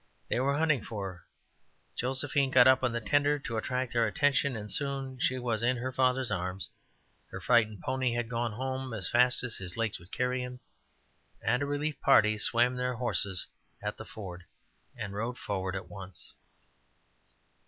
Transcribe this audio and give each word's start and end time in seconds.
They 0.29 0.39
were 0.39 0.57
hunting 0.57 0.83
for 0.83 1.11
her. 1.13 1.23
Josephine 1.95 2.49
got 2.49 2.65
up 2.65 2.81
on 2.83 2.91
the 2.91 2.99
tender 2.99 3.37
to 3.37 3.57
attract 3.57 3.93
their 3.93 4.07
attention, 4.07 4.55
and 4.57 4.71
soon 4.71 5.19
she 5.19 5.37
was 5.37 5.61
in 5.61 5.77
her 5.77 5.91
father's 5.91 6.31
arms. 6.31 6.71
Her 7.29 7.39
frightened 7.39 7.81
pony 7.81 8.13
had 8.15 8.27
gone 8.27 8.53
home 8.53 8.95
as 8.95 9.07
fast 9.11 9.43
as 9.43 9.57
his 9.57 9.77
legs 9.77 9.99
would 9.99 10.11
carry 10.11 10.41
him, 10.41 10.59
and 11.39 11.61
a 11.61 11.67
relief 11.67 12.01
party 12.01 12.39
swam 12.39 12.77
their 12.77 12.95
horses 12.95 13.45
at 13.79 13.97
the 13.97 14.05
ford 14.05 14.43
and 14.97 15.13
rode 15.13 15.37
forward 15.37 15.75
at 15.75 15.87
once. 15.87 16.33